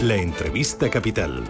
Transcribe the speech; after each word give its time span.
La 0.00 0.16
entrevista 0.16 0.88
capital. 0.88 1.44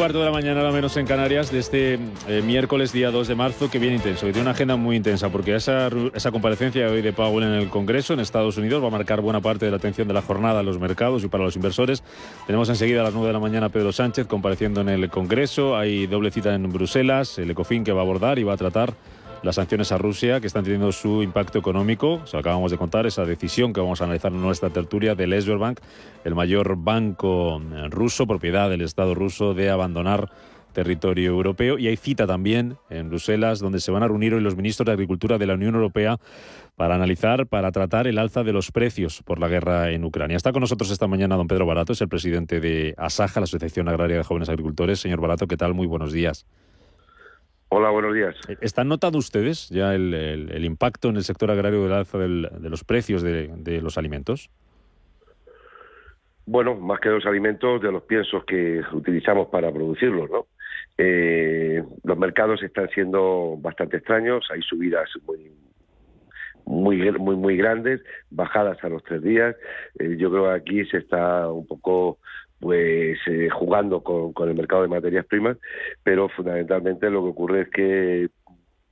Cuarto 0.00 0.20
de 0.20 0.24
la 0.24 0.32
mañana, 0.32 0.62
lo 0.62 0.72
menos 0.72 0.96
en 0.96 1.04
Canarias, 1.04 1.52
de 1.52 1.58
este 1.58 1.98
eh, 2.26 2.40
miércoles, 2.42 2.90
día 2.90 3.10
2 3.10 3.28
de 3.28 3.34
marzo, 3.34 3.70
que 3.70 3.78
viene 3.78 3.96
intenso, 3.96 4.24
que 4.24 4.32
tiene 4.32 4.44
una 4.46 4.52
agenda 4.52 4.76
muy 4.76 4.96
intensa, 4.96 5.28
porque 5.28 5.54
esa, 5.54 5.90
esa 6.14 6.30
comparecencia 6.30 6.86
de 6.86 6.90
hoy 6.90 7.02
de 7.02 7.12
Powell 7.12 7.44
en 7.44 7.52
el 7.52 7.68
Congreso, 7.68 8.14
en 8.14 8.20
Estados 8.20 8.56
Unidos, 8.56 8.82
va 8.82 8.86
a 8.86 8.90
marcar 8.90 9.20
buena 9.20 9.42
parte 9.42 9.66
de 9.66 9.70
la 9.70 9.76
atención 9.76 10.08
de 10.08 10.14
la 10.14 10.22
jornada 10.22 10.60
a 10.60 10.62
los 10.62 10.78
mercados 10.80 11.22
y 11.22 11.28
para 11.28 11.44
los 11.44 11.54
inversores. 11.54 12.02
Tenemos 12.46 12.70
enseguida 12.70 13.02
a 13.02 13.04
las 13.04 13.12
9 13.12 13.26
de 13.26 13.32
la 13.34 13.40
mañana 13.40 13.68
Pedro 13.68 13.92
Sánchez 13.92 14.26
compareciendo 14.26 14.80
en 14.80 14.88
el 14.88 15.10
Congreso. 15.10 15.76
Hay 15.76 16.06
doble 16.06 16.30
cita 16.30 16.54
en 16.54 16.72
Bruselas, 16.72 17.38
el 17.38 17.50
ECOFIN 17.50 17.84
que 17.84 17.92
va 17.92 18.00
a 18.00 18.04
abordar 18.04 18.38
y 18.38 18.42
va 18.42 18.54
a 18.54 18.56
tratar 18.56 18.94
las 19.42 19.54
sanciones 19.54 19.90
a 19.92 19.98
Rusia 19.98 20.40
que 20.40 20.46
están 20.46 20.64
teniendo 20.64 20.92
su 20.92 21.22
impacto 21.22 21.58
económico. 21.58 22.22
Lo 22.32 22.38
acabamos 22.38 22.70
de 22.70 22.78
contar, 22.78 23.06
esa 23.06 23.24
decisión 23.24 23.72
que 23.72 23.80
vamos 23.80 24.00
a 24.00 24.04
analizar 24.04 24.32
en 24.32 24.42
nuestra 24.42 24.70
tertulia 24.70 25.14
del 25.14 25.30
Bank, 25.58 25.80
el 26.24 26.34
mayor 26.34 26.76
banco 26.76 27.60
eh, 27.60 27.88
ruso, 27.88 28.26
propiedad 28.26 28.68
del 28.68 28.82
Estado 28.82 29.14
ruso, 29.14 29.54
de 29.54 29.70
abandonar 29.70 30.30
territorio 30.72 31.30
europeo. 31.30 31.78
Y 31.78 31.88
hay 31.88 31.96
cita 31.96 32.26
también 32.26 32.76
en 32.90 33.08
Bruselas, 33.08 33.58
donde 33.60 33.80
se 33.80 33.90
van 33.90 34.02
a 34.02 34.08
reunir 34.08 34.34
hoy 34.34 34.40
los 34.40 34.56
ministros 34.56 34.86
de 34.86 34.92
Agricultura 34.92 35.38
de 35.38 35.46
la 35.46 35.54
Unión 35.54 35.74
Europea 35.74 36.18
para 36.76 36.94
analizar, 36.94 37.46
para 37.46 37.72
tratar 37.72 38.06
el 38.06 38.18
alza 38.18 38.42
de 38.42 38.52
los 38.52 38.70
precios 38.70 39.22
por 39.24 39.38
la 39.38 39.48
guerra 39.48 39.90
en 39.90 40.04
Ucrania. 40.04 40.36
Está 40.36 40.52
con 40.52 40.60
nosotros 40.60 40.90
esta 40.90 41.06
mañana 41.06 41.36
don 41.36 41.48
Pedro 41.48 41.66
Barato, 41.66 41.92
es 41.92 42.00
el 42.00 42.08
presidente 42.08 42.60
de 42.60 42.94
ASAJA, 42.96 43.40
la 43.40 43.44
Asociación 43.44 43.88
Agraria 43.88 44.16
de 44.16 44.22
Jóvenes 44.22 44.48
Agricultores. 44.48 45.00
Señor 45.00 45.20
Barato, 45.20 45.46
¿qué 45.46 45.56
tal? 45.56 45.74
Muy 45.74 45.86
buenos 45.86 46.12
días. 46.12 46.46
Hola, 47.72 47.90
buenos 47.90 48.14
días. 48.14 48.34
¿Están 48.60 48.88
notando 48.88 49.18
ustedes 49.18 49.68
ya 49.68 49.94
el, 49.94 50.12
el- 50.12 50.50
el 50.52 50.64
impacto 50.64 51.08
en 51.08 51.16
el 51.16 51.22
sector 51.22 51.50
agrario 51.52 51.82
del 51.84 51.92
alza 51.92 52.18
del- 52.18 52.48
de 52.58 52.68
los 52.68 52.82
precios 52.84 53.22
de, 53.22 53.48
de 53.56 53.80
los 53.80 53.96
alimentos? 53.96 54.50
Bueno, 56.46 56.74
más 56.74 56.98
que 56.98 57.08
de 57.10 57.14
los 57.16 57.26
alimentos, 57.26 57.80
de 57.80 57.92
los 57.92 58.02
piensos 58.02 58.44
que 58.44 58.80
utilizamos 58.92 59.48
para 59.48 59.70
producirlos, 59.72 60.28
¿no? 60.30 60.46
Eh, 60.98 61.82
los 62.02 62.18
mercados 62.18 62.60
están 62.64 62.88
siendo 62.90 63.56
bastante 63.58 63.98
extraños, 63.98 64.44
hay 64.50 64.62
subidas 64.62 65.08
muy 65.26 65.52
muy 66.66 67.10
muy 67.12 67.36
muy 67.36 67.56
grandes, 67.56 68.02
bajadas 68.30 68.82
a 68.82 68.88
los 68.88 69.02
tres 69.04 69.22
días. 69.22 69.54
Eh, 69.98 70.16
yo 70.18 70.30
creo 70.30 70.44
que 70.46 70.50
aquí 70.60 70.84
se 70.86 70.98
está 70.98 71.48
un 71.50 71.66
poco 71.66 72.18
pues 72.60 73.18
eh, 73.26 73.48
jugando 73.50 74.02
con, 74.02 74.32
con 74.32 74.48
el 74.48 74.54
mercado 74.54 74.82
de 74.82 74.88
materias 74.88 75.26
primas, 75.26 75.56
pero 76.02 76.28
fundamentalmente 76.28 77.10
lo 77.10 77.22
que 77.22 77.30
ocurre 77.30 77.60
es 77.62 77.68
que 77.70 78.28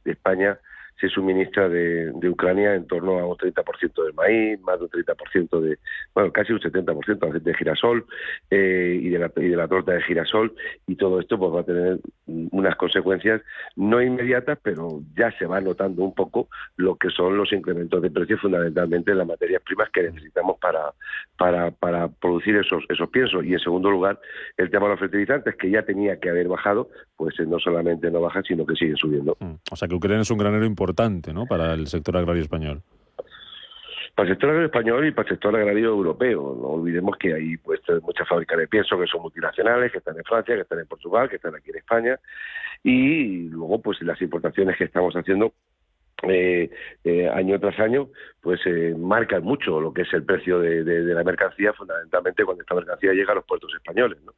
España 0.04 0.58
se 1.00 1.08
suministra 1.08 1.68
de, 1.68 2.10
Ucrania 2.28 2.74
en 2.74 2.86
torno 2.86 3.18
a 3.18 3.26
un 3.26 3.36
30% 3.36 4.04
de 4.04 4.12
maíz, 4.12 4.60
más 4.62 4.78
de 4.78 4.84
un 4.84 4.90
30% 4.90 5.60
de, 5.60 5.78
bueno, 6.14 6.32
casi 6.32 6.52
un 6.52 6.60
70% 6.60 7.40
de 7.40 7.54
girasol 7.54 8.04
eh, 8.50 8.98
y, 9.00 9.08
de 9.08 9.18
la, 9.18 9.32
y 9.36 9.48
de 9.48 9.56
la 9.56 9.68
torta 9.68 9.92
de 9.92 10.02
girasol, 10.02 10.54
y 10.86 10.96
todo 10.96 11.20
esto 11.20 11.38
pues 11.38 11.54
va 11.54 11.60
a 11.60 11.64
tener 11.64 11.98
unas 12.28 12.76
consecuencias 12.76 13.42
no 13.76 14.02
inmediatas, 14.02 14.58
pero 14.62 15.00
ya 15.16 15.30
se 15.38 15.46
va 15.46 15.60
notando 15.60 16.02
un 16.02 16.14
poco 16.14 16.48
lo 16.76 16.96
que 16.96 17.10
son 17.10 17.36
los 17.36 17.52
incrementos 17.52 18.00
de 18.02 18.10
precios 18.10 18.40
fundamentalmente 18.40 19.12
en 19.12 19.18
las 19.18 19.26
materias 19.26 19.62
primas 19.64 19.88
que 19.90 20.02
necesitamos 20.02 20.58
para, 20.58 20.92
para, 21.36 21.70
para 21.70 22.08
producir 22.08 22.56
esos, 22.56 22.84
esos 22.88 23.08
piensos. 23.10 23.44
Y 23.44 23.54
en 23.54 23.60
segundo 23.60 23.90
lugar, 23.90 24.20
el 24.56 24.70
tema 24.70 24.86
de 24.86 24.92
los 24.92 25.00
fertilizantes, 25.00 25.56
que 25.56 25.70
ya 25.70 25.82
tenía 25.82 26.20
que 26.20 26.30
haber 26.30 26.48
bajado, 26.48 26.90
pues 27.16 27.38
eh, 27.40 27.46
no 27.46 27.58
solamente 27.58 28.10
no 28.10 28.20
bajan, 28.20 28.44
sino 28.44 28.66
que 28.66 28.74
siguen 28.74 28.96
subiendo. 28.96 29.36
Mm. 29.40 29.54
O 29.70 29.76
sea 29.76 29.88
que 29.88 29.94
Ucrania 29.94 30.22
es 30.22 30.30
un 30.30 30.38
granero 30.38 30.64
importante 30.64 31.32
¿no? 31.32 31.46
para 31.46 31.74
el 31.74 31.86
sector 31.86 32.16
agrario 32.16 32.42
español. 32.42 32.82
Para 34.18 34.30
el 34.30 34.34
sector 34.34 34.50
agrario 34.50 34.66
español 34.66 35.06
y 35.06 35.12
para 35.12 35.28
el 35.28 35.34
sector 35.36 35.54
agrario 35.54 35.90
europeo. 35.90 36.58
No 36.60 36.70
olvidemos 36.70 37.16
que 37.18 37.34
hay 37.34 37.56
pues 37.56 37.78
muchas 38.02 38.26
fábricas 38.26 38.58
de 38.58 38.66
pienso 38.66 38.98
que 38.98 39.06
son 39.06 39.22
multinacionales, 39.22 39.92
que 39.92 39.98
están 39.98 40.16
en 40.16 40.24
Francia, 40.24 40.56
que 40.56 40.62
están 40.62 40.80
en 40.80 40.88
Portugal, 40.88 41.30
que 41.30 41.36
están 41.36 41.54
aquí 41.54 41.70
en 41.70 41.76
España. 41.76 42.18
Y 42.82 43.48
luego 43.48 43.80
pues 43.80 44.02
las 44.02 44.20
importaciones 44.20 44.76
que 44.76 44.82
estamos 44.82 45.14
haciendo 45.14 45.52
eh, 46.22 46.70
eh, 47.04 47.28
año 47.28 47.60
tras 47.60 47.78
año, 47.78 48.08
pues 48.40 48.60
eh, 48.66 48.94
marcan 48.98 49.44
mucho 49.44 49.80
lo 49.80 49.92
que 49.92 50.02
es 50.02 50.12
el 50.12 50.24
precio 50.24 50.58
de, 50.58 50.82
la 50.84 51.22
mercancía, 51.22 51.72
fundamentalmente 51.72 52.44
cuando 52.44 52.62
esta 52.62 52.74
mercancía 52.74 53.12
llega 53.12 53.32
a 53.32 53.36
los 53.36 53.44
puertos 53.44 53.72
españoles. 53.74 54.18
¿no? 54.24 54.32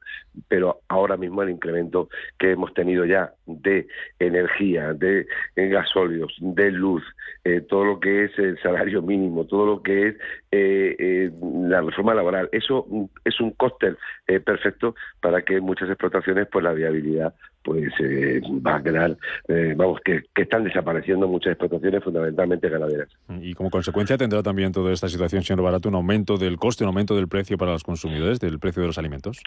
Pero 0.48 0.80
ahora 0.88 1.16
mismo 1.16 1.42
el 1.42 1.50
incremento 1.50 2.08
que 2.38 2.52
hemos 2.52 2.74
tenido 2.74 3.04
ya 3.04 3.32
de 3.46 3.86
energía, 4.18 4.92
de 4.92 5.26
gasóleos, 5.56 6.34
de 6.40 6.70
luz, 6.70 7.02
eh, 7.42 7.62
todo 7.62 7.84
lo 7.84 8.00
que 8.00 8.24
es 8.24 8.38
el 8.38 8.60
salario 8.60 9.00
mínimo, 9.00 9.46
todo 9.46 9.64
lo 9.64 9.82
que 9.82 10.08
es 10.08 10.14
eh, 10.50 10.94
eh, 10.98 11.30
la 11.40 11.80
reforma 11.80 12.12
laboral, 12.12 12.50
eso 12.52 12.86
es 13.24 13.40
un 13.40 13.52
cóctel 13.52 13.96
perfecto 14.44 14.94
para 15.20 15.42
que 15.42 15.60
muchas 15.60 15.88
explotaciones, 15.88 16.46
pues 16.52 16.62
la 16.62 16.72
viabilidad 16.72 17.34
pues 17.62 17.92
eh, 18.00 18.40
va 18.66 18.76
a 18.76 18.82
quedar, 18.82 19.16
eh, 19.48 19.74
vamos, 19.76 20.00
que, 20.04 20.22
que, 20.34 20.42
están 20.42 20.64
desapareciendo 20.64 21.28
muchas 21.28 21.52
explotaciones, 21.52 22.02
fundamentalmente 22.02 22.68
ganaderas. 22.68 23.08
Y 23.40 23.54
como 23.54 23.70
consecuencia 23.70 24.16
tendrá 24.16 24.42
también 24.42 24.72
toda 24.72 24.92
esta 24.92 25.08
situación, 25.08 25.42
señor 25.42 25.62
Barato, 25.62 25.88
un 25.88 25.94
aumento 25.94 26.38
del 26.38 26.56
coste, 26.56 26.84
un 26.84 26.88
aumento 26.88 27.14
del 27.14 27.28
precio 27.28 27.58
para 27.58 27.72
los 27.72 27.84
consumidores, 27.84 28.40
del 28.40 28.58
precio 28.58 28.82
de 28.82 28.88
los 28.88 28.98
alimentos. 28.98 29.42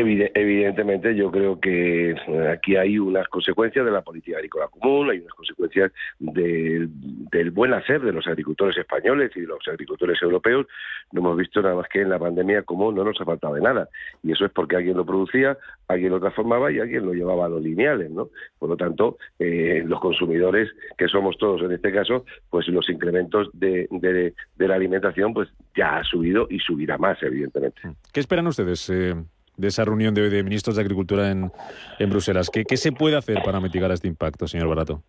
Evidentemente, 0.00 1.16
yo 1.16 1.28
creo 1.32 1.58
que 1.58 2.14
aquí 2.52 2.76
hay 2.76 3.00
unas 3.00 3.26
consecuencias 3.26 3.84
de 3.84 3.90
la 3.90 4.02
política 4.02 4.36
agrícola 4.36 4.68
común, 4.68 5.10
hay 5.10 5.18
unas 5.18 5.34
consecuencias 5.34 5.90
de, 6.20 6.86
del 7.32 7.50
buen 7.50 7.74
hacer 7.74 8.00
de 8.02 8.12
los 8.12 8.24
agricultores 8.28 8.76
españoles 8.76 9.32
y 9.34 9.40
de 9.40 9.48
los 9.48 9.66
agricultores 9.66 10.22
europeos. 10.22 10.66
No 11.10 11.20
hemos 11.20 11.36
visto 11.36 11.60
nada 11.62 11.74
más 11.74 11.88
que 11.88 12.02
en 12.02 12.10
la 12.10 12.18
pandemia 12.20 12.62
cómo 12.62 12.92
no 12.92 13.02
nos 13.02 13.20
ha 13.20 13.24
faltado 13.24 13.54
de 13.54 13.60
nada. 13.60 13.88
Y 14.22 14.30
eso 14.30 14.44
es 14.44 14.52
porque 14.52 14.76
alguien 14.76 14.96
lo 14.96 15.04
producía, 15.04 15.58
alguien 15.88 16.12
lo 16.12 16.20
transformaba 16.20 16.70
y 16.70 16.78
alguien 16.78 17.04
lo 17.04 17.12
llevaba 17.12 17.46
a 17.46 17.48
los 17.48 17.60
lineales, 17.60 18.08
¿no? 18.08 18.28
Por 18.60 18.68
lo 18.68 18.76
tanto, 18.76 19.18
eh, 19.40 19.82
los 19.84 19.98
consumidores, 19.98 20.70
que 20.96 21.08
somos 21.08 21.36
todos 21.38 21.60
en 21.62 21.72
este 21.72 21.90
caso, 21.90 22.24
pues 22.50 22.68
los 22.68 22.88
incrementos 22.88 23.50
de, 23.52 23.88
de, 23.90 24.32
de 24.54 24.68
la 24.68 24.76
alimentación, 24.76 25.34
pues 25.34 25.48
ya 25.76 25.98
ha 25.98 26.04
subido 26.04 26.46
y 26.48 26.60
subirá 26.60 26.98
más, 26.98 27.20
evidentemente. 27.20 27.80
¿Qué 28.12 28.20
esperan 28.20 28.46
ustedes? 28.46 28.88
Eh 28.90 29.16
de 29.58 29.68
esa 29.68 29.84
reunión 29.84 30.14
de 30.14 30.22
hoy 30.22 30.30
de 30.30 30.42
ministros 30.42 30.76
de 30.76 30.82
Agricultura 30.82 31.30
en, 31.30 31.52
en 31.98 32.10
Bruselas. 32.10 32.48
¿Qué, 32.50 32.64
¿Qué, 32.64 32.76
se 32.76 32.92
puede 32.92 33.16
hacer 33.16 33.42
para 33.44 33.60
mitigar 33.60 33.90
este 33.90 34.08
impacto, 34.08 34.46
señor 34.46 34.68
Barato? 34.68 35.02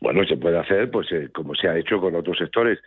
Bueno, 0.00 0.24
se 0.24 0.36
puede 0.36 0.58
hacer, 0.58 0.90
pues 0.90 1.08
eh, 1.12 1.28
como 1.34 1.54
se 1.54 1.68
ha 1.68 1.76
hecho 1.76 2.00
con 2.00 2.14
otros 2.14 2.38
sectores. 2.38 2.78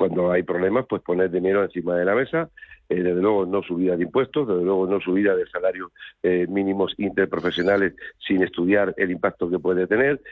Cuando 0.00 0.32
hay 0.32 0.44
problemas, 0.44 0.86
pues 0.88 1.02
poner 1.02 1.30
dinero 1.30 1.62
encima 1.62 1.94
de 1.94 2.06
la 2.06 2.14
mesa. 2.14 2.48
Eh, 2.88 3.02
desde 3.02 3.20
luego 3.20 3.44
no 3.44 3.62
subida 3.62 3.96
de 3.96 4.04
impuestos, 4.04 4.48
desde 4.48 4.64
luego 4.64 4.86
no 4.86 4.98
subida 4.98 5.36
de 5.36 5.46
salarios 5.46 5.92
eh, 6.22 6.46
mínimos 6.48 6.94
interprofesionales 6.96 7.92
sin 8.18 8.42
estudiar 8.42 8.94
el 8.96 9.10
impacto 9.10 9.50
que 9.50 9.58
puede 9.58 9.86
tener, 9.86 10.22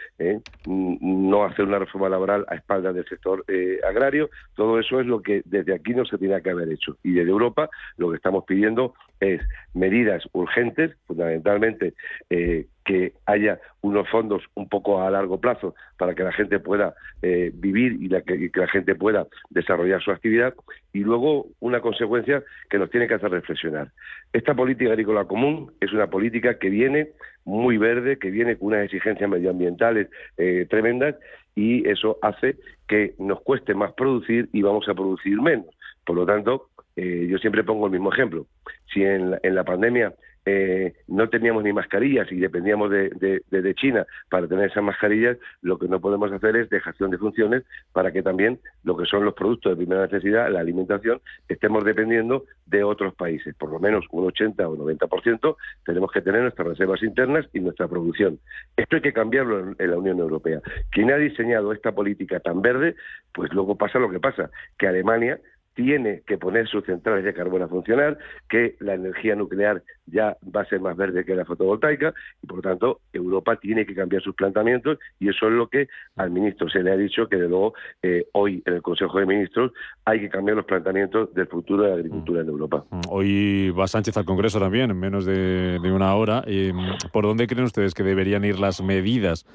no 0.67 1.45
hacer 1.45 1.67
una 1.67 1.79
reforma 1.79 2.09
laboral 2.09 2.47
a 2.49 2.55
espaldas 2.55 2.95
del 2.95 3.05
sector 3.05 3.45
agrario. 3.87 4.31
Todo 4.57 4.81
eso 4.81 5.01
es 5.01 5.07
lo 5.07 5.21
que 5.21 5.43
desde 5.45 5.75
aquí 5.75 5.93
no 5.93 6.07
se 6.07 6.17
tiene 6.17 6.41
que 6.41 6.51
haber 6.51 6.73
hecho. 6.73 6.97
Y 7.03 7.13
desde 7.13 7.31
Europa 7.31 7.69
lo 7.99 8.09
que 8.09 8.17
estamos 8.17 8.45
pidiendo 8.45 8.95
es 9.21 9.43
medidas 9.75 10.23
urgentes, 10.33 10.97
fundamentalmente 11.07 11.95
eh, 12.31 12.67
que 12.89 13.13
haya 13.27 13.61
unos 13.83 14.09
fondos 14.09 14.43
un 14.55 14.67
poco 14.67 15.03
a 15.03 15.11
largo 15.11 15.39
plazo 15.39 15.75
para 15.99 16.15
que 16.15 16.23
la 16.23 16.33
gente 16.33 16.59
pueda 16.59 16.95
eh, 17.21 17.51
vivir 17.53 17.99
y, 18.01 18.09
la, 18.09 18.23
que, 18.23 18.51
la 18.55 18.67
gente 18.67 18.95
pueda 18.95 19.27
desarrollar 19.51 20.03
su 20.03 20.11
actividad. 20.11 20.55
Y 20.95 21.01
luego 21.01 21.49
una 21.61 21.83
consecuencia 21.83 22.43
que 22.71 22.79
nos 22.79 22.89
tiene 22.89 23.07
que 23.07 23.13
hacer 23.13 23.31
reflexionar. 23.31 23.91
Esta 24.33 24.55
política 24.55 24.93
agrícola 24.93 25.27
común 25.27 25.71
es 25.83 25.93
una 25.93 26.07
política 26.07 26.59
que 26.59 26.71
viene 26.71 27.09
muy 27.45 27.77
verde, 27.77 28.19
que 28.19 28.31
viene 28.31 28.57
con 28.57 28.69
unas 28.69 28.85
exigencias 28.87 29.29
medioambientales 29.29 30.09
eh, 30.39 30.67
tremendas 30.71 31.15
y 31.55 31.87
eso 31.87 32.17
hace 32.23 32.57
que 32.89 33.17
nos 33.19 33.43
cueste 33.43 33.75
más 33.75 33.93
producir 33.93 34.49
y 34.55 34.63
vamos 34.63 34.89
a 34.89 34.95
producir 34.95 35.39
menos. 35.43 35.67
Por 36.07 36.17
lo 36.17 36.25
tanto, 36.25 36.71
eh, 36.97 37.27
yo 37.29 37.37
siempre 37.37 37.65
pongo 37.65 37.85
el 37.85 37.93
mismo 37.93 38.11
ejemplo. 38.11 38.47
Si 38.95 39.05
en 39.05 39.35
en 39.43 39.55
la 39.55 39.65
pandemia 39.65 40.15
eh, 40.51 40.95
no 41.09 41.29
teníamos 41.29 41.63
ni 41.63 41.75
mascarillas 41.75 42.33
y 42.33 42.37
dependíamos 42.37 42.91
de, 42.91 43.11
de, 43.51 43.75
China 43.75 44.07
para 44.31 44.49
tener 44.49 44.71
esas 44.71 44.83
mascarillas, 44.83 45.37
lo 45.61 45.79
que 45.79 45.89
no 45.89 46.01
podemos 46.01 46.33
hacer 46.33 46.57
es 46.57 46.71
dejación 46.71 47.11
de 47.11 47.19
funciones 47.19 47.65
para 47.93 48.13
que 48.13 48.23
también 48.23 48.59
lo 48.83 48.97
que 48.97 49.05
son 49.05 49.27
los 49.27 49.35
productos 49.35 49.73
de 49.73 49.77
primera 49.77 50.07
necesidad, 50.07 50.51
la 50.51 50.61
alimentación, 50.61 51.21
estemos 51.49 51.85
dependiendo 51.85 52.45
de 52.65 52.83
otros 52.83 53.15
países. 53.15 53.55
Por 53.57 53.71
lo 53.71 53.79
menos 53.79 54.07
un 54.11 54.27
80 54.27 54.67
o 54.67 54.77
90% 54.77 55.57
tenemos 55.85 56.11
que 56.13 56.23
tener 56.23 56.41
nuestras 56.41 56.69
reservas 56.69 57.03
internas 57.03 57.47
y 57.53 57.61
nuestra 57.61 57.87
producción. 57.87 58.39
Esto 58.75 58.97
hay 58.97 59.03
que 59.03 59.13
cambiarlo 59.13 59.61
en, 59.61 59.77
en 59.79 59.91
la 59.91 59.99
Unión 59.99 60.19
Europea. 60.19 60.63
Quien 60.91 61.11
ha 61.13 61.17
diseñado 61.17 61.73
esta 61.73 61.93
política 61.93 62.41
tan 62.41 62.63
verde, 62.63 62.95
pues 63.35 63.53
luego 63.53 63.77
pasa 63.77 63.99
lo 63.99 64.11
que 64.11 64.19
pasa, 64.19 64.51
que 64.79 64.89
Alemania 64.89 65.39
tiene 65.79 66.23
que 66.27 66.39
poner 66.39 66.67
sus 66.67 66.85
centrales 66.85 67.25
de 67.25 67.33
carbono 67.33 67.67
a 67.67 67.69
funcionar, 67.69 68.19
que 68.49 68.75
la 68.81 68.95
energía 68.95 69.37
nuclear 69.37 69.85
ya 70.07 70.37
va 70.45 70.63
a 70.63 70.65
ser 70.65 70.81
más 70.81 70.97
verde 70.97 71.25
que 71.25 71.37
la 71.37 71.45
fotovoltaica 71.45 72.13
y 72.43 72.49
por 72.49 72.57
lo 72.57 72.63
tanto 72.63 73.01
Europa 73.13 73.55
tiene 73.61 73.87
que 73.87 73.95
cambiar 73.95 74.21
sus 74.21 74.35
planteamientos 74.35 74.99
y 75.21 75.29
eso 75.29 75.47
es 75.47 75.53
lo 75.53 75.69
que 75.69 75.87
al 76.17 76.33
ministro 76.33 76.69
se 76.69 76.83
le 76.83 76.91
ha 76.91 76.97
dicho 76.97 77.29
que 77.29 77.37
de 77.37 77.49
luego 77.49 77.75
eh, 78.03 78.27
hoy 78.33 78.61
en 78.67 78.75
el 78.75 78.83
Consejo 78.83 79.21
de 79.21 79.27
Ministros 79.27 79.71
hay 80.05 80.19
que 80.19 80.29
cambiar 80.29 80.57
los 80.57 80.67
planteamientos 80.67 81.33
del 81.33 81.47
futuro 81.47 81.85
de 81.85 81.91
la 81.91 81.95
agricultura 81.95 82.41
en 82.41 82.49
Europa. 82.49 82.85
Mm, 82.91 83.01
hoy 83.09 83.71
va 83.71 83.87
Sánchez 83.87 84.17
al 84.17 84.25
Congreso 84.25 84.59
también 84.59 84.91
en 84.91 84.99
menos 84.99 85.25
de, 85.27 85.79
una 85.95 86.13
hora. 86.17 86.43
Mm, 86.45 87.13
¿Por 87.13 87.25
dónde 87.25 87.47
creen 87.47 87.67
ustedes 87.67 87.95
que 87.95 88.03
deberían 88.03 88.45
ir 88.45 88.59
las 88.59 88.83
medidas? 88.83 89.47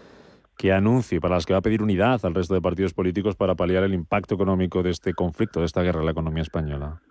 Que 0.57 0.71
anuncie, 0.71 1.19
para 1.19 1.35
las 1.35 1.45
que 1.45 1.53
va 1.53 1.59
a 1.59 1.63
pedir 1.63 1.81
unidad 1.81 2.23
al 2.25 2.35
resto 2.35 2.53
de 2.53 2.61
partidos 2.61 2.93
políticos 2.93 3.35
para 3.35 3.55
paliar 3.55 3.83
el 3.83 3.93
impacto 3.93 4.35
económico 4.35 4.83
de 4.83 4.91
este 4.91 5.13
conflicto, 5.13 5.59
de 5.59 5.65
esta 5.65 5.81
guerra 5.81 5.99
en 5.99 6.05
la 6.05 6.11
economía 6.11 6.43
española? 6.43 7.01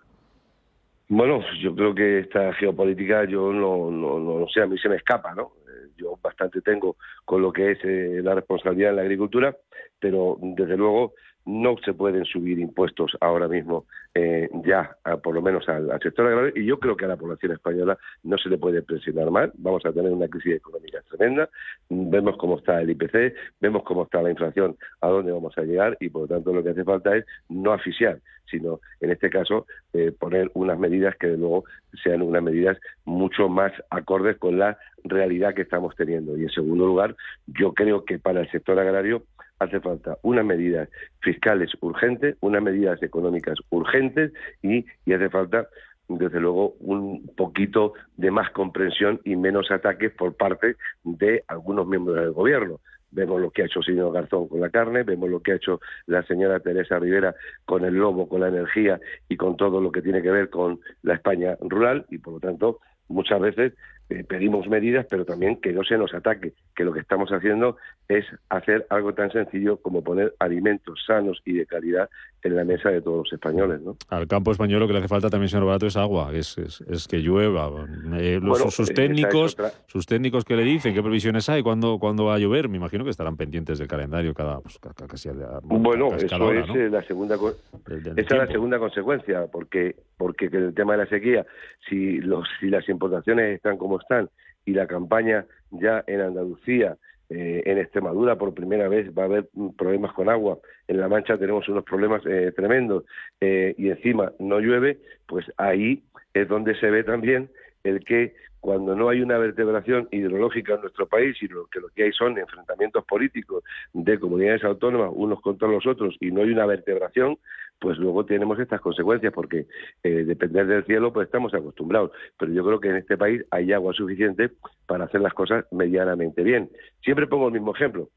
Bueno, 1.09 1.41
yo 1.61 1.75
creo 1.75 1.93
que 1.93 2.19
esta 2.19 2.53
geopolítica, 2.53 3.25
yo 3.25 3.51
no, 3.51 3.91
no, 3.91 4.19
no, 4.19 4.47
sé, 4.47 4.61
a 4.61 4.65
mí 4.65 4.77
se 4.77 4.89
me 4.89 4.95
escapa, 4.95 5.35
¿no? 5.35 5.51
Eh, 5.67 5.89
yo 5.97 6.17
bastante 6.21 6.61
tengo 6.61 6.95
con 7.25 7.41
lo 7.41 7.51
que 7.51 7.71
es 7.71 7.79
eh, 7.83 8.21
la 8.23 8.33
responsabilidad 8.33 8.91
en 8.91 8.95
la 8.95 9.01
agricultura, 9.03 9.55
pero 9.99 10.37
desde 10.41 10.77
luego 10.77 11.13
no 11.45 11.75
se 11.83 11.93
pueden 11.93 12.25
subir 12.25 12.59
impuestos 12.59 13.17
ahora 13.19 13.47
mismo 13.47 13.85
eh, 14.15 14.47
ya, 14.63 14.95
por 15.23 15.33
lo 15.33 15.41
menos 15.41 15.67
al, 15.67 15.89
sector 16.01 16.27
agrario, 16.27 16.53
y 16.55 16.65
yo 16.65 16.79
creo 16.79 16.95
que 16.95 17.05
a 17.05 17.07
la 17.07 17.17
población 17.17 17.51
española 17.51 17.97
no 18.23 18.37
se 18.37 18.47
le 18.49 18.57
puede 18.57 18.83
presionar 18.83 19.31
más. 19.31 19.49
Vamos 19.55 19.83
a 19.85 19.91
tener 19.91 20.11
una 20.11 20.27
crisis 20.27 20.55
económica 20.55 21.01
tremenda, 21.09 21.49
vemos 21.89 22.37
cómo 22.37 22.57
está 22.57 22.79
el 22.81 22.91
IPC, 22.91 23.33
vemos 23.59 23.83
cómo 23.83 24.03
está 24.03 24.21
la 24.21 24.29
inflación, 24.29 24.77
a 25.01 25.07
dónde 25.07 25.31
vamos 25.31 25.57
a 25.57 25.63
llegar, 25.63 25.97
y 25.99 26.09
por 26.09 26.23
lo 26.23 26.27
tanto 26.27 26.53
lo 26.53 26.63
que 26.63 26.69
hace 26.69 26.83
falta 26.83 27.15
es 27.15 27.25
no 27.49 27.73
asfixiar, 27.73 28.19
sino 28.49 28.81
en 29.01 29.11
este 29.11 29.29
caso 29.29 29.65
eh, 29.93 30.11
poner 30.11 30.51
unas 30.53 30.77
medidas 30.77 31.15
que 31.17 31.27
de 31.27 31.37
luego 31.37 31.63
sean 32.03 32.21
unas 32.21 32.43
medidas 32.43 32.77
mucho 33.05 33.49
más 33.49 33.71
acordes 33.89 34.37
con 34.37 34.59
la 34.59 34.77
realidad 35.03 35.53
que 35.53 35.63
estamos 35.63 35.95
teniendo. 35.95 36.37
Y 36.37 36.43
en 36.43 36.49
segundo 36.49 36.85
lugar, 36.85 37.15
yo 37.47 37.73
creo 37.73 38.05
que 38.05 38.19
para 38.19 38.41
el 38.41 38.51
sector 38.51 38.77
agrario 38.79 39.23
hace 39.63 39.79
falta 39.79 40.17
unas 40.21 40.45
medidas 40.45 40.89
fiscales 41.21 41.71
urgentes, 41.81 42.35
unas 42.41 42.61
medidas 42.61 43.01
económicas 43.03 43.57
urgentes 43.69 44.31
y, 44.61 44.85
y 45.05 45.13
hace 45.13 45.29
falta 45.29 45.67
desde 46.07 46.39
luego 46.39 46.75
un 46.79 47.27
poquito 47.35 47.93
de 48.17 48.31
más 48.31 48.49
comprensión 48.51 49.21
y 49.23 49.35
menos 49.35 49.71
ataques 49.71 50.11
por 50.11 50.35
parte 50.35 50.75
de 51.03 51.43
algunos 51.47 51.87
miembros 51.87 52.17
del 52.17 52.31
gobierno. 52.31 52.79
Vemos 53.11 53.39
lo 53.39 53.51
que 53.51 53.61
ha 53.61 53.65
hecho 53.65 53.79
el 53.79 53.85
señor 53.85 54.11
Garzón 54.11 54.47
con 54.47 54.59
la 54.59 54.71
carne, 54.71 55.03
vemos 55.03 55.29
lo 55.29 55.39
que 55.39 55.51
ha 55.51 55.55
hecho 55.55 55.79
la 56.07 56.23
señora 56.23 56.59
Teresa 56.59 56.97
Rivera 56.97 57.35
con 57.65 57.85
el 57.85 57.93
lobo, 57.93 58.27
con 58.27 58.41
la 58.41 58.47
energía 58.47 58.99
y 59.29 59.37
con 59.37 59.55
todo 59.55 59.79
lo 59.79 59.91
que 59.91 60.01
tiene 60.01 60.21
que 60.21 60.31
ver 60.31 60.49
con 60.49 60.79
la 61.03 61.13
España 61.13 61.55
rural 61.61 62.05
y 62.09 62.17
por 62.17 62.33
lo 62.33 62.39
tanto 62.39 62.79
muchas 63.09 63.39
veces 63.39 63.73
eh, 64.09 64.23
pedimos 64.23 64.67
medidas, 64.67 65.05
pero 65.09 65.25
también 65.25 65.57
que 65.57 65.71
no 65.71 65.83
se 65.83 65.97
nos 65.97 66.13
ataque, 66.13 66.53
que 66.75 66.83
lo 66.83 66.93
que 66.93 66.99
estamos 66.99 67.29
haciendo 67.31 67.77
es 68.07 68.25
hacer 68.49 68.85
algo 68.89 69.13
tan 69.13 69.31
sencillo 69.31 69.77
como 69.77 70.03
poner 70.03 70.33
alimentos 70.39 71.03
sanos 71.07 71.41
y 71.45 71.53
de 71.53 71.65
calidad 71.65 72.09
en 72.43 72.55
la 72.55 72.65
mesa 72.65 72.89
de 72.89 73.01
todos 73.01 73.19
los 73.19 73.33
españoles. 73.33 73.81
¿no? 73.81 73.95
Al 74.09 74.27
campo 74.27 74.51
español 74.51 74.81
lo 74.81 74.87
que 74.87 74.93
le 74.93 74.99
hace 74.99 75.07
falta 75.07 75.29
también, 75.29 75.49
señor 75.49 75.65
Barato, 75.65 75.87
es 75.87 75.95
agua, 75.95 76.31
es, 76.33 76.57
es, 76.57 77.07
que 77.07 77.19
llueva. 77.19 77.71
Eh, 78.15 78.39
sus, 78.69 78.93
técnicos, 78.93 79.55
sus 79.87 80.05
técnicos 80.05 80.43
que 80.43 80.55
le 80.55 80.63
dicen 80.63 80.93
qué 80.93 81.01
previsiones 81.01 81.47
hay, 81.47 81.63
cuándo, 81.63 81.97
cuándo 81.99 82.25
va 82.25 82.35
a 82.35 82.39
llover, 82.39 82.67
me 82.67 82.77
imagino 82.77 83.03
que 83.05 83.09
estarán 83.09 83.37
pendientes 83.37 83.79
del 83.79 83.87
calendario 83.87 84.33
cada 84.33 84.59
pues, 84.59 84.79
casi 85.07 85.29
Bueno, 85.63 86.13
eso 86.15 86.51
es 86.51 86.69
eh, 86.75 86.89
la 86.89 87.03
segunda 87.03 87.35
esa 87.35 88.15
es 88.17 88.31
la 88.31 88.47
segunda 88.47 88.79
consecuencia, 88.79 89.47
porque 89.51 89.95
porque 90.17 90.45
el 90.45 90.73
tema 90.73 90.93
de 90.93 90.99
la 90.99 91.05
sequía, 91.07 91.45
si 91.89 92.19
los 92.19 92.47
si 92.59 92.69
las 92.69 92.87
importaciones 92.89 93.55
están 93.55 93.77
como 93.77 93.92
están 93.99 94.29
y 94.65 94.73
la 94.73 94.87
campaña 94.87 95.45
ya 95.71 96.03
en 96.07 96.21
Andalucía 96.21 96.97
eh, 97.29 97.63
en 97.65 97.79
Extremadura 97.79 98.37
por 98.37 98.53
primera 98.53 98.87
vez 98.87 99.09
va 99.17 99.23
a 99.23 99.25
haber 99.25 99.49
problemas 99.77 100.13
con 100.13 100.29
agua. 100.29 100.59
En 100.87 100.99
La 100.99 101.07
Mancha 101.07 101.37
tenemos 101.37 101.67
unos 101.67 101.83
problemas 101.83 102.21
eh, 102.25 102.51
tremendos 102.55 103.05
eh, 103.41 103.73
y 103.77 103.89
encima 103.89 104.33
no 104.39 104.59
llueve, 104.59 104.99
pues 105.25 105.45
ahí 105.57 106.03
es 106.33 106.47
donde 106.47 106.75
se 106.75 106.91
ve 106.91 107.03
también 107.03 107.49
el 107.83 108.03
que 108.05 108.35
cuando 108.63 108.95
no 108.95 109.09
hay 109.09 109.19
una 109.19 109.37
vertebración 109.37 110.07
hidrológica 110.09 110.75
en 110.75 110.81
nuestro 110.81 111.05
país 111.05 111.35
lo 111.49 111.65
que 111.65 111.81
lo 111.81 111.89
que 111.89 112.03
hay 112.03 112.13
son 112.13 112.37
enfrentamientos 112.37 113.03
políticos 113.03 113.61
de 113.91 114.17
comunidades 114.17 114.63
autónomas 114.63 115.11
unos 115.13 115.41
contra 115.41 115.67
los 115.67 115.85
otros 115.85 116.15
y 116.21 116.31
no 116.31 116.43
hay 116.43 116.51
una 116.51 116.65
vertebración, 116.65 117.37
pues 117.77 117.97
luego 117.97 118.25
tenemos 118.25 118.57
estas 118.59 118.79
consecuencias 118.79 119.33
porque 119.33 119.67
eh, 120.01 120.23
depender 120.23 120.65
del 120.65 120.85
cielo 120.85 121.11
pues 121.11 121.25
estamos 121.25 121.53
acostumbrados, 121.53 122.11
pero 122.39 122.53
yo 122.53 122.63
creo 122.63 122.79
que 122.79 122.87
en 122.87 122.95
este 122.95 123.17
país 123.17 123.43
hay 123.51 123.73
agua 123.73 123.91
suficiente 123.91 124.51
para 124.87 125.03
hacer 125.03 125.19
las 125.19 125.33
cosas 125.33 125.65
medianamente 125.73 126.41
bien. 126.41 126.69
Siempre 127.03 127.27
pongo 127.27 127.47
el 127.47 127.53
mismo 127.53 127.75
ejemplo. 127.75 128.11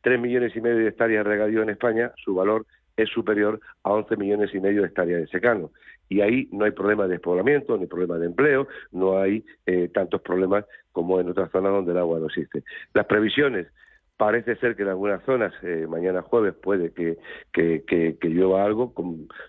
Tres 0.00 0.18
millones 0.18 0.56
y 0.56 0.62
medio 0.62 0.78
de 0.78 0.88
hectáreas 0.88 1.26
regadío 1.26 1.60
en 1.60 1.68
España, 1.68 2.10
su 2.24 2.34
valor 2.34 2.64
es 3.02 3.10
superior 3.10 3.60
a 3.82 3.92
11 3.92 4.16
millones 4.16 4.54
y 4.54 4.60
medio 4.60 4.82
de 4.82 4.88
hectáreas 4.88 5.20
de 5.20 5.26
secano. 5.28 5.70
Y 6.08 6.20
ahí 6.20 6.48
no 6.50 6.64
hay 6.64 6.72
problema 6.72 7.04
de 7.04 7.10
despoblamiento, 7.10 7.78
ni 7.78 7.86
problema 7.86 8.18
de 8.18 8.26
empleo, 8.26 8.66
no 8.90 9.18
hay 9.18 9.44
eh, 9.66 9.88
tantos 9.92 10.20
problemas 10.22 10.64
como 10.92 11.20
en 11.20 11.28
otras 11.28 11.50
zonas 11.52 11.72
donde 11.72 11.92
el 11.92 11.98
agua 11.98 12.18
no 12.18 12.26
existe. 12.26 12.64
Las 12.94 13.06
previsiones, 13.06 13.68
parece 14.16 14.56
ser 14.56 14.76
que 14.76 14.82
en 14.82 14.88
algunas 14.88 15.24
zonas, 15.24 15.54
eh, 15.62 15.86
mañana 15.88 16.20
jueves 16.20 16.54
puede 16.54 16.92
que, 16.92 17.16
que, 17.52 17.84
que, 17.86 18.28
llueva 18.28 18.64
algo, 18.64 18.92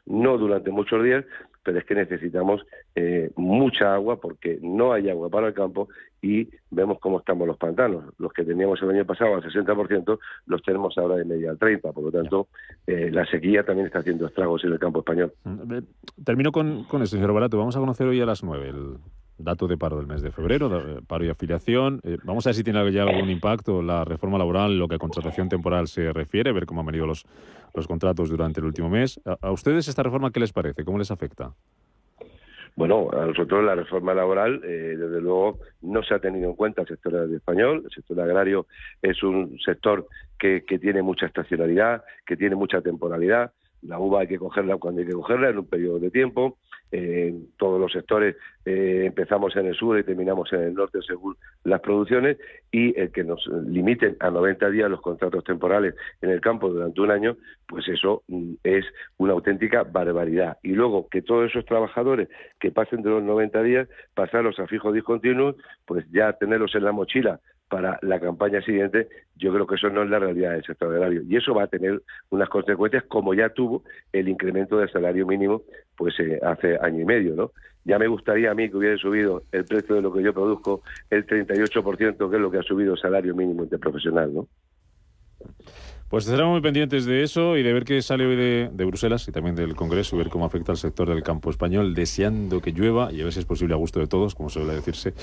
no 0.06 0.38
durante 0.38 0.72
muchos 0.72 1.04
días, 1.04 1.26
pero 1.64 1.80
es 1.80 1.86
que 1.86 1.96
necesitamos 1.96 2.62
eh, 2.96 3.32
mucha 3.36 3.94
agua 3.94 4.20
porque 4.20 4.60
no 4.62 4.94
hay 4.94 5.10
agua 5.10 5.30
para 5.30 5.48
el 5.48 5.54
campo 5.54 5.90
y 6.22 6.48
vemos 6.70 7.00
cómo 7.00 7.20
estamos 7.20 7.48
los 7.48 7.58
pantanos. 7.58 8.04
Los 8.18 8.32
que 8.34 8.44
teníamos 8.44 8.82
el 8.82 8.92
año 8.92 9.06
pasado 9.06 9.36
al 9.36 9.44
60% 9.44 10.20
los 10.48 10.62
tenemos 10.64 10.98
ahora 10.98 11.16
de 11.16 11.26
media 11.26 11.52
al 11.52 11.60
30%. 11.60 11.94
Por 11.94 12.04
lo 12.04 12.12
tanto, 12.12 12.48
eh, 12.88 13.10
la 13.12 13.26
sequía 13.26 13.64
también 13.64 13.88
está 13.88 14.00
haciendo 14.00 14.28
estragos 14.28 14.64
en 14.64 14.74
el 14.74 14.80
campo 14.80 15.00
español. 15.00 15.34
Mm, 15.44 15.80
termino 16.24 16.52
con, 16.52 16.84
con 16.86 17.02
esto, 17.02 17.16
señor 17.16 17.34
Barato. 17.34 17.58
Vamos 17.58 17.76
a 17.76 17.80
conocer 17.80 18.08
hoy 18.08 18.22
a 18.22 18.26
las 18.26 18.44
9 18.44 18.70
el 18.70 18.98
dato 19.44 19.68
de 19.68 19.78
paro 19.78 19.98
del 19.98 20.08
mes 20.08 20.22
de 20.22 20.32
febrero, 20.32 21.02
paro 21.08 21.26
y 21.26 21.30
afiliación. 21.30 22.02
Eh, 22.04 22.18
vamos 22.24 22.46
a 22.46 22.50
ver 22.50 22.56
si 22.56 22.64
tiene 22.64 22.92
ya 22.92 23.04
algún 23.04 23.30
impacto 23.30 23.82
la 23.82 24.06
reforma 24.06 24.38
laboral, 24.38 24.78
lo 24.78 24.88
que 24.88 24.96
a 24.96 25.00
contratación 25.00 25.50
temporal 25.50 25.88
se 25.88 26.14
refiere, 26.14 26.52
ver 26.52 26.66
cómo 26.66 26.82
han 26.82 26.88
venido 26.88 27.06
los, 27.06 27.26
los 27.74 27.88
contratos 27.88 28.30
durante 28.30 28.60
el 28.60 28.66
último 28.66 28.90
mes. 28.90 29.20
¿A, 29.26 29.52
ustedes 29.52 29.88
esta 29.88 30.04
reforma 30.04 30.32
qué 30.32 30.40
les 30.40 30.54
parece? 30.54 30.84
¿Cómo 30.84 30.98
les 30.98 31.12
afecta? 31.12 31.54
Bueno, 32.76 33.10
a 33.12 33.26
nosotros 33.26 33.64
la 33.64 33.76
reforma 33.76 34.14
laboral, 34.14 34.62
eh, 34.64 34.96
desde 34.98 35.20
luego, 35.20 35.60
no 35.82 36.04
se 36.04 36.14
ha 36.14 36.20
tenido 36.20 36.50
en 36.50 36.56
cuenta 36.56 36.82
el 36.82 36.88
sector 36.88 37.30
español. 37.34 37.82
El 37.84 37.92
sector 37.92 38.20
agrario 38.22 38.66
es 39.02 39.22
un 39.24 39.60
sector 39.60 40.08
que, 40.40 40.64
que 40.66 40.80
tiene 40.80 41.02
mucha 41.02 41.26
estacionalidad, 41.26 42.04
que 42.26 42.38
tiene 42.38 42.56
mucha 42.56 42.82
temporalidad. 42.82 43.52
La 43.84 44.00
uva 44.00 44.22
hay 44.22 44.28
que 44.28 44.38
cogerla 44.38 44.78
cuando 44.78 45.02
hay 45.02 45.08
que 45.08 45.14
cogerla, 45.14 45.50
en 45.50 45.60
un 45.60 45.66
periodo 45.66 46.00
de 46.00 46.12
tiempo 46.12 46.58
en 46.92 47.48
todos 47.58 47.80
los 47.80 47.92
sectores 47.92 48.36
eh, 48.66 49.04
empezamos 49.06 49.56
en 49.56 49.68
el 49.68 49.76
sur 49.76 49.98
y 49.98 50.04
terminamos 50.04 50.52
en 50.52 50.62
el 50.62 50.74
norte 50.74 51.00
según 51.02 51.38
las 51.64 51.80
producciones 51.80 52.38
y 52.70 52.98
el 53.00 53.12
que 53.12 53.24
nos 53.24 53.48
limiten 53.48 54.18
a 54.20 54.30
90 54.30 54.70
días 54.70 54.90
los 54.90 55.02
contratos 55.02 55.44
temporales 55.44 55.96
en 56.22 56.30
el 56.30 56.42
campo 56.42 56.70
durante 56.70 57.00
un 57.02 57.12
año, 57.12 57.38
pues 57.68 57.88
eso 57.88 58.24
mm, 58.28 58.56
es 58.64 58.86
una 59.18 59.34
auténtica 59.34 59.84
barbaridad. 59.84 60.58
Y 60.64 60.74
luego 60.74 61.08
que 61.10 61.22
todos 61.22 61.50
esos 61.50 61.66
trabajadores 61.66 62.28
que 62.60 62.72
pasen 62.72 63.02
de 63.02 63.10
los 63.10 63.24
90 63.24 63.64
días, 63.64 63.88
pasarlos 64.14 64.60
a 64.60 64.68
fijos 64.68 64.94
discontinuos, 64.94 65.56
pues 65.86 66.06
ya 66.12 66.34
tenerlos 66.34 66.76
en 66.76 66.84
la 66.84 66.92
mochila 66.92 67.40
para 67.72 67.98
la 68.02 68.20
campaña 68.20 68.62
siguiente, 68.62 69.08
yo 69.38 69.54
creo 69.54 69.66
que 69.66 69.76
eso 69.76 69.90
no 69.90 70.04
es 70.04 70.10
la 70.10 70.20
realidad 70.20 70.52
del 70.52 70.64
sector 70.66 70.94
agrario. 70.94 71.22
Y 71.24 71.38
eso 71.38 71.54
va 71.54 71.64
a 71.64 71.68
tener 71.68 72.02
unas 72.30 72.50
consecuencias 72.50 73.06
como 73.08 73.34
ya 73.34 73.48
tuvo 73.48 73.84
el 74.12 74.28
incremento 74.28 74.78
del 74.78 74.92
salario 74.92 75.26
mínimo 75.26 75.64
pues 75.96 76.20
eh, 76.20 76.38
hace 76.44 76.78
año 76.82 77.00
y 77.00 77.06
medio, 77.06 77.34
¿no? 77.34 77.52
Ya 77.86 77.98
me 77.98 78.08
gustaría 78.08 78.52
a 78.52 78.54
mí 78.54 78.70
que 78.70 78.76
hubiera 78.76 78.98
subido 78.98 79.44
el 79.54 79.64
precio 79.64 79.96
de 79.96 80.02
lo 80.02 80.12
que 80.12 80.22
yo 80.22 80.34
produzco 80.34 80.84
el 81.10 81.26
38%, 81.26 82.30
que 82.30 82.36
es 82.36 82.42
lo 82.42 82.52
que 82.52 82.58
ha 82.58 82.64
subido 82.64 82.96
el 82.96 83.00
salario 83.00 83.34
mínimo 83.34 83.64
interprofesional, 83.64 84.34
¿no? 84.34 84.48
Pues 86.12 86.26
estaremos 86.26 86.52
muy 86.52 86.60
pendientes 86.60 87.06
de 87.06 87.24
eso 87.24 87.56
y 87.56 87.64
de 87.64 87.72
ver 87.72 87.86
qué 87.86 88.02
sale 88.02 88.26
hoy 88.26 88.36
de, 88.36 88.86
Bruselas 88.86 89.26
y 89.30 89.32
también 89.32 89.56
del 89.56 89.78
Congreso 89.78 90.18
y 90.18 90.20
ver 90.20 90.28
cómo 90.28 90.44
afecta 90.46 90.74
al 90.74 90.78
sector 90.78 91.08
del 91.08 91.24
campo 91.24 91.50
español, 91.50 91.94
deseando 91.94 92.60
que 92.60 92.74
llueva 92.74 93.14
y 93.14 93.22
a 93.22 93.24
ver 93.24 93.32
si 93.32 93.40
es 93.40 93.46
posible 93.46 93.76
a 93.76 93.78
gusto 93.78 94.02
de 94.02 94.08
todos, 94.08 94.36
como 94.36 94.50
suele 94.50 94.74
decirse. 94.74 95.14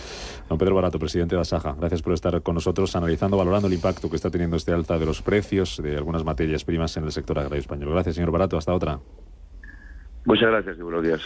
Don 0.49 0.57
Pedro 0.57 0.75
Barato, 0.75 0.99
presidente 0.99 1.35
de 1.35 1.43
Asaja, 1.43 1.77
gracias 1.79 2.01
por 2.01 2.15
estar 2.15 2.41
con 2.41 2.55
nosotros 2.55 2.97
analizando, 2.97 3.37
valorando 3.37 3.69
el 3.69 3.75
impacto 3.75 4.09
que 4.09 4.17
está 4.17 4.31
teniendo 4.31 4.57
este 4.57 4.73
alta 4.73 4.99
de 4.99 5.05
los 5.05 5.21
precios 5.21 5.77
de 5.83 5.95
algunas 5.95 6.25
materias 6.25 6.65
primas 6.65 6.97
en 6.97 7.05
el 7.05 7.13
sector 7.13 7.39
agrario 7.39 7.61
español. 7.61 7.91
Gracias, 7.91 8.15
señor 8.15 8.31
Barato. 8.31 8.57
Hasta 8.57 8.73
otra. 8.73 8.99
Muchas 10.25 10.49
gracias 10.49 10.79
y 10.79 10.83
buenos 10.83 11.03
días. 11.03 11.21